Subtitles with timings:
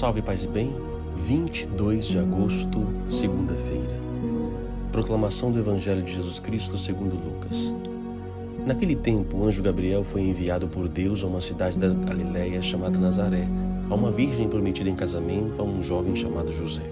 [0.00, 0.74] Salve, paz e bem.
[1.14, 4.00] 22 de agosto, segunda-feira.
[4.90, 7.74] Proclamação do Evangelho de Jesus Cristo segundo Lucas.
[8.66, 12.98] Naquele tempo, o anjo Gabriel foi enviado por Deus a uma cidade da Galiléia chamada
[12.98, 13.46] Nazaré,
[13.90, 16.90] a uma virgem prometida em casamento a um jovem chamado José.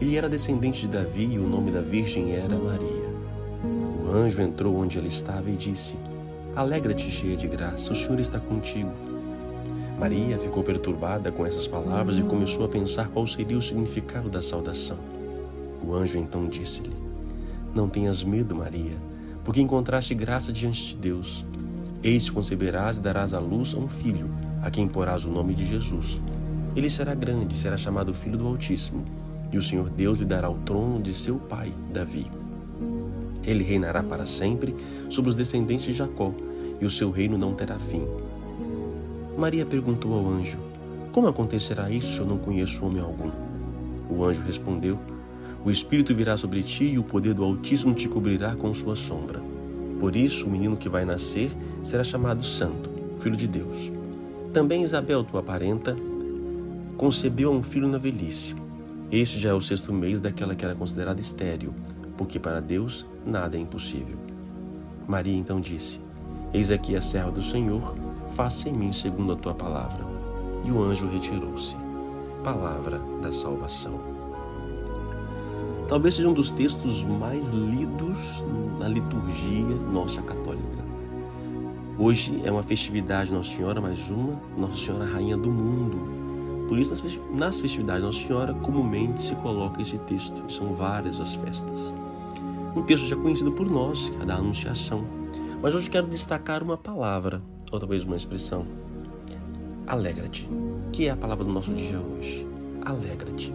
[0.00, 3.08] Ele era descendente de Davi e o nome da virgem era Maria.
[4.04, 5.94] O anjo entrou onde ela estava e disse:
[6.56, 9.09] Alegra-te, cheia de graça, o Senhor está contigo.
[10.00, 14.40] Maria ficou perturbada com essas palavras e começou a pensar qual seria o significado da
[14.40, 14.96] saudação.
[15.86, 16.96] O anjo então disse-lhe:
[17.74, 18.96] Não tenhas medo, Maria,
[19.44, 21.44] porque encontraste graça diante de Deus.
[22.02, 24.30] Eis conceberás e darás à luz a um filho,
[24.62, 26.18] a quem porás o nome de Jesus.
[26.74, 29.04] Ele será grande, será chamado Filho do Altíssimo,
[29.52, 32.24] e o Senhor Deus lhe dará o trono de seu pai, Davi.
[33.44, 34.74] Ele reinará para sempre
[35.10, 36.32] sobre os descendentes de Jacó,
[36.80, 38.06] e o seu reino não terá fim.
[39.36, 40.58] Maria perguntou ao anjo:
[41.12, 43.30] Como acontecerá isso eu não conheço homem algum?
[44.08, 44.98] O anjo respondeu:
[45.64, 49.40] O Espírito virá sobre ti e o poder do Altíssimo te cobrirá com sua sombra.
[49.98, 51.50] Por isso, o menino que vai nascer
[51.82, 52.90] será chamado Santo,
[53.20, 53.92] Filho de Deus.
[54.52, 55.96] Também Isabel, tua parenta,
[56.96, 58.56] concebeu um filho na velhice.
[59.12, 61.74] Este já é o sexto mês daquela que era considerada estéril,
[62.16, 64.16] porque para Deus nada é impossível.
[65.06, 66.00] Maria então disse:
[66.52, 70.04] Eis aqui a serva do Senhor faça em mim segundo a tua palavra.
[70.64, 71.76] E o anjo retirou-se.
[72.42, 74.00] Palavra da salvação.
[75.88, 78.44] Talvez seja um dos textos mais lidos
[78.78, 80.84] na liturgia nossa católica.
[81.98, 86.66] Hoje é uma festividade Nossa Senhora, mais uma, Nossa Senhora Rainha do Mundo.
[86.68, 86.94] Por isso,
[87.32, 90.50] nas festividades Nossa Senhora, comumente se coloca esse texto.
[90.50, 91.92] São várias as festas.
[92.74, 95.04] Um texto já conhecido por nós, que é da Anunciação.
[95.60, 98.66] Mas hoje quero destacar uma palavra, ou talvez uma expressão.
[99.86, 100.48] Alegra-te,
[100.92, 102.46] que é a palavra do nosso dia hoje.
[102.82, 103.52] Alegra-te.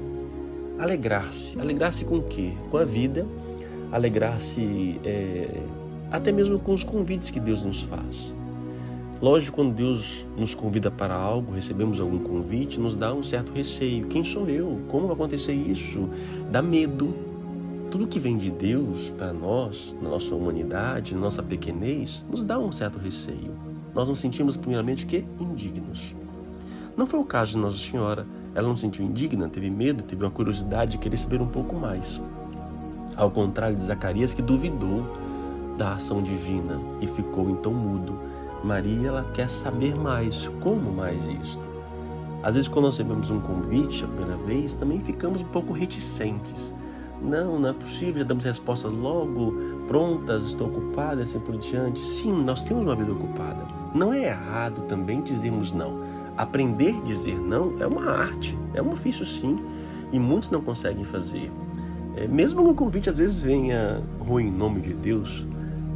[0.77, 1.59] Alegrar-se.
[1.59, 2.53] Alegrar-se com o quê?
[2.69, 3.25] Com a vida.
[3.91, 5.61] Alegrar-se é,
[6.11, 8.35] até mesmo com os convites que Deus nos faz.
[9.21, 14.07] Lógico, quando Deus nos convida para algo, recebemos algum convite, nos dá um certo receio.
[14.07, 14.81] Quem sou eu?
[14.89, 16.09] Como vai acontecer isso?
[16.51, 17.15] Dá medo.
[17.89, 22.59] Tudo que vem de Deus para nós, na nossa humanidade, na nossa pequenez, nos dá
[22.59, 26.13] um certo receio nós nos sentimos primeiramente que indignos.
[26.97, 28.27] Não foi o caso de Nossa Senhora.
[28.53, 31.75] Ela não se sentiu indigna, teve medo, teve uma curiosidade de querer saber um pouco
[31.75, 32.21] mais.
[33.15, 35.03] Ao contrário de Zacarias, que duvidou
[35.77, 38.19] da ação divina e ficou então mudo.
[38.63, 40.49] Maria, ela quer saber mais.
[40.61, 41.63] Como mais isto?
[42.43, 46.73] Às vezes, quando nós recebemos um convite a primeira vez, também ficamos um pouco reticentes.
[47.21, 49.53] Não, não é possível, já damos respostas logo
[49.87, 51.99] prontas, estou ocupada assim por diante.
[51.99, 53.74] Sim, nós temos uma vida ocupada.
[53.95, 56.03] Não é errado também dizermos não.
[56.35, 59.57] Aprender a dizer não é uma arte, é um ofício sim,
[60.11, 61.49] e muitos não conseguem fazer.
[62.17, 65.47] É, mesmo que o convite às vezes venha ruim em nome de Deus,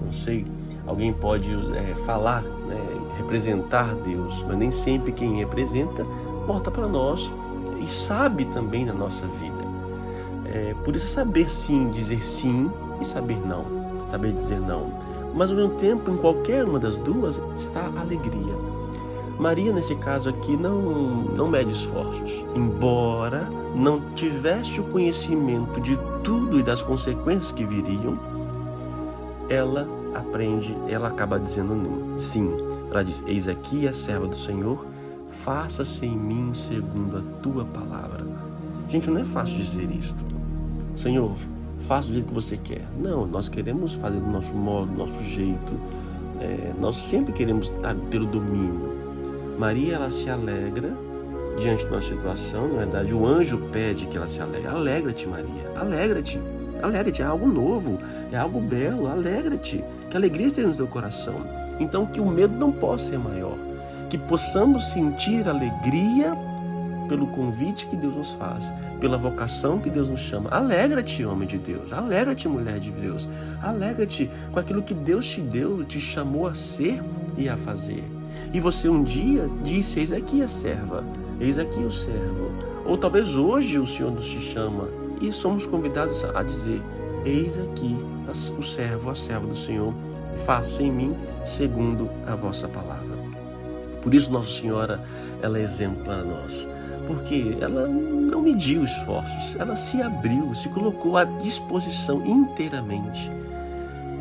[0.02, 0.48] não sei,
[0.88, 2.78] alguém pode é, falar, né,
[3.18, 6.06] representar Deus, mas nem sempre quem representa
[6.48, 7.30] volta para nós
[7.84, 9.70] e sabe também da nossa vida.
[10.46, 12.72] É, por isso, saber sim, dizer sim
[13.02, 13.66] e saber não.
[14.10, 14.90] Saber dizer não.
[15.34, 18.56] Mas ao mesmo tempo, em qualquer uma das duas, está a alegria.
[19.40, 22.44] Maria, nesse caso aqui, não, não mede esforços.
[22.54, 28.20] Embora não tivesse o conhecimento de tudo e das consequências que viriam,
[29.48, 32.52] ela aprende, ela acaba dizendo sim.
[32.92, 34.86] Ela diz: Eis aqui a serva do Senhor,
[35.30, 38.26] faça-se em mim segundo a tua palavra.
[38.90, 40.26] Gente, não é fácil dizer isto.
[40.96, 41.36] Senhor,
[41.88, 42.86] faça do jeito que você quer.
[42.98, 45.74] Não, nós queremos fazer do nosso modo, do nosso jeito.
[46.40, 47.74] É, nós sempre queremos
[48.10, 48.98] ter o domínio.
[49.58, 50.94] Maria, ela se alegra
[51.60, 54.68] diante de uma situação, na verdade, o anjo pede que ela se alegre.
[54.68, 56.40] Alegra-te, Maria, alegra-te.
[56.82, 58.00] Alegra-te, é algo novo,
[58.32, 59.84] é algo belo, alegra-te.
[60.10, 61.36] Que alegria esteja no teu coração.
[61.78, 63.58] Então, que o medo não possa ser maior.
[64.10, 66.36] Que possamos sentir alegria
[67.10, 68.72] pelo convite que Deus nos faz,
[69.02, 70.50] pela vocação que Deus nos chama.
[70.52, 71.92] Alegra-te, homem de Deus.
[71.92, 73.28] Alegra-te, mulher de Deus.
[73.62, 77.02] Alegra-te com aquilo que Deus te deu, te chamou a ser
[77.36, 78.04] e a fazer.
[78.54, 81.04] E você um dia disse: Eis aqui a serva,
[81.40, 82.52] eis aqui o servo.
[82.86, 84.88] Ou talvez hoje o Senhor nos te chama
[85.20, 86.82] e somos convidados a dizer:
[87.26, 87.98] Eis aqui
[88.58, 89.94] o servo, a serva do Senhor,
[90.46, 93.18] faça em mim segundo a vossa palavra.
[94.04, 95.02] Por isso, Nossa Senhora,
[95.42, 96.68] ela é exemplo para nós
[97.10, 103.32] porque ela não mediu esforços, ela se abriu, se colocou à disposição inteiramente.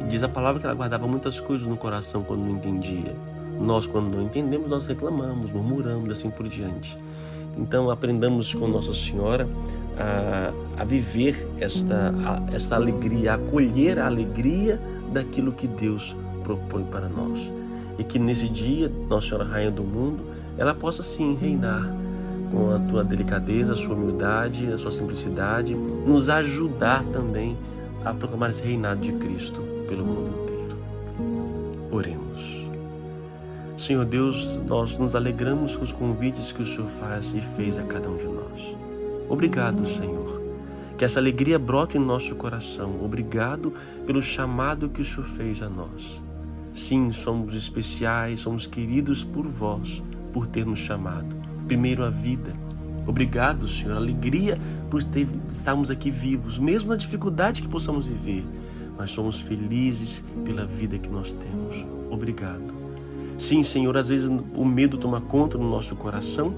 [0.08, 3.14] Diz a palavra que ela guardava muitas coisas no coração quando não entendia.
[3.60, 6.96] Nós, quando não entendemos, nós reclamamos, murmuramos, assim por diante.
[7.58, 9.46] Então aprendamos com Nossa Senhora
[9.98, 14.80] a, a viver esta, a, esta alegria, a acolher a alegria
[15.12, 17.52] daquilo que Deus propõe para nós.
[17.98, 20.24] E que nesse dia, Nossa Senhora Rainha do Mundo,
[20.56, 22.07] ela possa sim reinar
[22.50, 27.56] com a tua delicadeza, a sua humildade, a sua simplicidade, nos ajudar também
[28.04, 30.76] a proclamar esse reinado de Cristo pelo mundo inteiro.
[31.90, 32.68] Oremos.
[33.76, 37.82] Senhor Deus, nós nos alegramos com os convites que o Senhor faz e fez a
[37.82, 38.76] cada um de nós.
[39.28, 40.42] Obrigado, Senhor.
[40.96, 43.04] Que essa alegria brote em nosso coração.
[43.04, 43.72] Obrigado
[44.04, 46.20] pelo chamado que o Senhor fez a nós.
[46.72, 50.02] Sim, somos especiais, somos queridos por vós,
[50.32, 51.37] por ter nos chamado.
[51.68, 52.54] Primeiro a vida.
[53.06, 53.94] Obrigado, Senhor.
[53.94, 54.58] Alegria
[54.90, 55.02] por
[55.50, 58.42] estarmos aqui vivos, mesmo na dificuldade que possamos viver.
[58.96, 61.86] Mas somos felizes pela vida que nós temos.
[62.10, 62.74] Obrigado.
[63.36, 66.54] Sim, Senhor, às vezes o medo toma conta no nosso coração,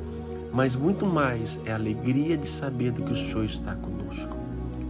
[0.52, 4.36] mas muito mais é a alegria de saber do que o Senhor está conosco.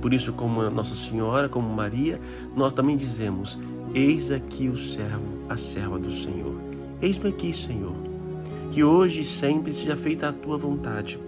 [0.02, 2.20] Por isso, como Nossa Senhora, como Maria,
[2.54, 3.58] nós também dizemos:
[3.94, 6.60] Eis aqui o servo, a serva do Senhor.
[7.00, 8.09] Eis-me aqui, Senhor.
[8.70, 11.18] Que hoje e sempre seja feita a tua vontade.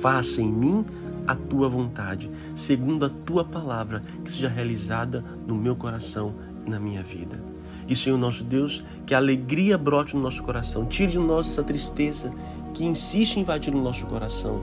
[0.00, 0.84] Faça em mim
[1.26, 6.34] a tua vontade, segundo a tua palavra, que seja realizada no meu coração
[6.66, 7.42] e na minha vida.
[7.88, 11.62] E, Senhor nosso Deus, que a alegria brote no nosso coração, tire de nós essa
[11.62, 12.32] tristeza
[12.72, 14.60] que insiste em invadir o nosso coração.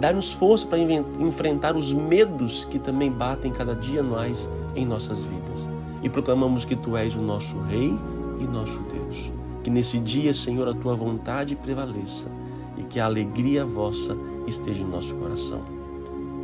[0.00, 5.68] Dá-nos força para enfrentar os medos que também batem cada dia mais em nossas vidas.
[6.02, 7.94] E proclamamos que Tu és o nosso Rei
[8.38, 9.43] e nosso Deus.
[9.64, 12.30] Que nesse dia, Senhor, a Tua vontade prevaleça
[12.76, 14.16] e que a alegria vossa
[14.46, 15.64] esteja em nosso coração.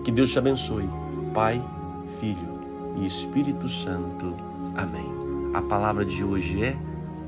[0.02, 0.88] Que Deus te abençoe,
[1.34, 1.62] Pai,
[2.18, 2.60] Filho
[2.96, 4.34] e Espírito Santo.
[4.74, 5.06] Amém.
[5.52, 6.76] A palavra de hoje é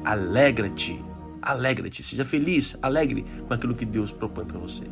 [0.04, 1.04] alegra-te.
[1.40, 4.84] Alegra-te, seja feliz, alegre com aquilo que Deus propõe para você.